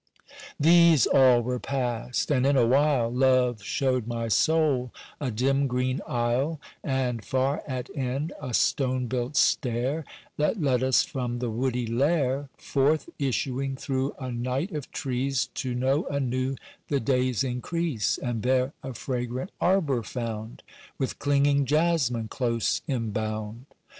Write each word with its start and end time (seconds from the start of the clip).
These 0.59 1.05
all 1.05 1.41
were 1.43 1.59
passed, 1.59 2.31
and 2.31 2.43
in 2.47 2.57
a 2.57 2.65
while, 2.65 3.11
Love 3.13 3.61
showed 3.61 4.07
my 4.07 4.29
soul 4.29 4.91
a 5.19 5.29
dim 5.29 5.67
green 5.67 6.01
aisle, 6.07 6.59
And 6.83 7.23
far 7.23 7.61
at 7.67 7.95
end 7.95 8.33
a 8.41 8.55
stone 8.55 9.05
built 9.05 9.37
stair, 9.37 10.03
That 10.37 10.59
led 10.59 10.81
us 10.81 11.03
from 11.03 11.37
the 11.37 11.51
woody 11.51 11.85
lair, 11.85 12.49
Forth 12.57 13.09
issuing 13.19 13.75
through 13.75 14.15
a 14.17 14.31
night 14.31 14.71
of 14.71 14.89
trees 14.91 15.49
To 15.53 15.75
know 15.75 16.07
anew 16.07 16.55
the 16.87 16.99
day's 16.99 17.43
increase, 17.43 18.17
And 18.17 18.41
there 18.41 18.73
a 18.81 18.95
fragrant 18.95 19.51
arbour 19.61 20.01
found, 20.01 20.63
With 20.97 21.19
clinging 21.19 21.65
jasmine 21.65 22.27
close 22.27 22.81
embound. 22.87 23.67